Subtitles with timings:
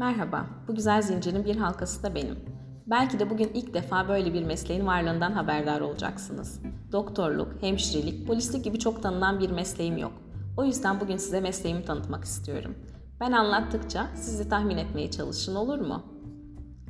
[0.00, 2.38] Merhaba, bu güzel zincirin bir halkası da benim.
[2.86, 6.60] Belki de bugün ilk defa böyle bir mesleğin varlığından haberdar olacaksınız.
[6.92, 10.12] Doktorluk, hemşirelik, polislik gibi çok tanınan bir mesleğim yok.
[10.56, 12.74] O yüzden bugün size mesleğimi tanıtmak istiyorum.
[13.20, 16.02] Ben anlattıkça siz de tahmin etmeye çalışın olur mu?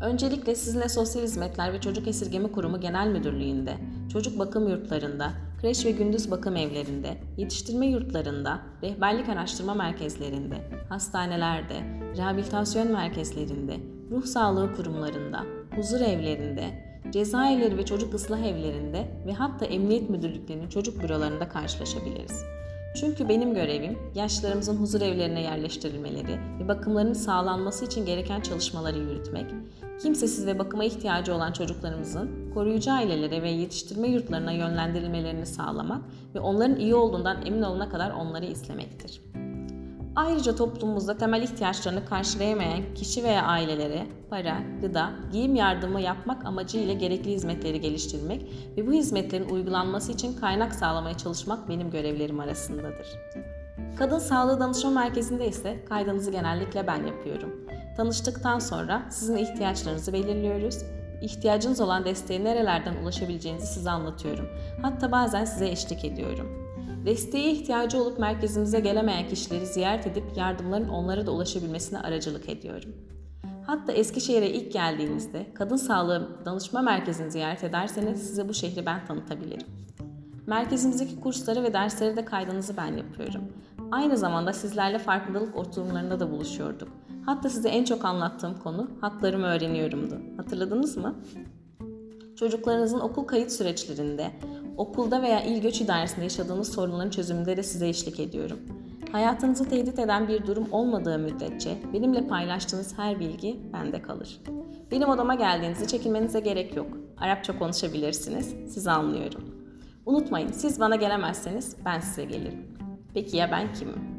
[0.01, 3.75] Öncelikle sizinle Sosyal Hizmetler ve Çocuk Esirgeme Kurumu Genel Müdürlüğü'nde,
[4.13, 10.57] çocuk bakım yurtlarında, kreş ve gündüz bakım evlerinde, yetiştirme yurtlarında, rehberlik araştırma merkezlerinde,
[10.89, 11.75] hastanelerde,
[12.17, 13.77] rehabilitasyon merkezlerinde,
[14.11, 15.45] ruh sağlığı kurumlarında,
[15.77, 22.45] huzur evlerinde, cezaevleri ve çocuk ıslah evlerinde ve hatta emniyet müdürlüklerinin çocuk bürolarında karşılaşabiliriz.
[23.01, 29.47] Çünkü benim görevim yaşlılarımızın huzur evlerine yerleştirilmeleri ve bakımlarının sağlanması için gereken çalışmaları yürütmek,
[30.03, 36.03] kimsesiz ve bakıma ihtiyacı olan çocuklarımızın koruyucu ailelere ve yetiştirme yurtlarına yönlendirilmelerini sağlamak
[36.35, 39.23] ve onların iyi olduğundan emin olana kadar onları izlemektir.
[40.17, 47.31] Ayrıca toplumumuzda temel ihtiyaçlarını karşılayamayan kişi veya ailelere para, gıda, giyim yardımı yapmak amacıyla gerekli
[47.31, 48.47] hizmetleri geliştirmek
[48.77, 53.07] ve bu hizmetlerin uygulanması için kaynak sağlamaya çalışmak benim görevlerim arasındadır.
[53.99, 57.70] Kadın Sağlığı Danışma Merkezi'nde ise kaydınızı genellikle ben yapıyorum.
[57.97, 60.79] Tanıştıktan sonra sizin ihtiyaçlarınızı belirliyoruz.
[61.23, 64.49] İhtiyacınız olan desteğe nerelerden ulaşabileceğinizi size anlatıyorum.
[64.83, 66.61] Hatta bazen size eşlik ediyorum.
[67.07, 72.95] Desteğe ihtiyacı olup merkezimize gelemeyen kişileri ziyaret edip yardımların onlara da ulaşabilmesine aracılık ediyorum.
[73.67, 79.67] Hatta Eskişehir'e ilk geldiğinizde Kadın Sağlığı Danışma Merkezi'ni ziyaret ederseniz size bu şehri ben tanıtabilirim.
[80.47, 83.43] Merkezimizdeki kursları ve dersleri de kaydınızı ben yapıyorum.
[83.91, 86.89] Aynı zamanda sizlerle farkındalık oturumlarında da buluşuyorduk.
[87.31, 90.21] Hatta size en çok anlattığım konu haklarımı öğreniyorumdu.
[90.37, 91.15] Hatırladınız mı?
[92.37, 94.31] Çocuklarınızın okul kayıt süreçlerinde,
[94.77, 98.59] okulda veya il göç idaresinde yaşadığınız sorunların çözümünde de size eşlik ediyorum.
[99.13, 104.41] Hayatınızı tehdit eden bir durum olmadığı müddetçe benimle paylaştığınız her bilgi bende kalır.
[104.91, 106.89] Benim odama geldiğinizde çekinmenize gerek yok.
[107.19, 109.45] Arapça konuşabilirsiniz, sizi anlıyorum.
[110.07, 112.77] Unutmayın, siz bana gelemezseniz ben size gelirim.
[113.15, 114.10] Peki ya ben kimim?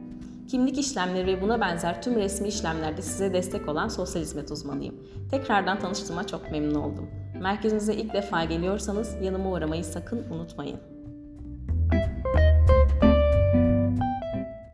[0.47, 4.95] Kimlik işlemleri ve buna benzer tüm resmi işlemlerde size destek olan sosyal hizmet uzmanıyım.
[5.31, 7.09] Tekrardan tanıştığıma çok memnun oldum.
[7.41, 10.79] Merkezimize ilk defa geliyorsanız yanıma uğramayı sakın unutmayın.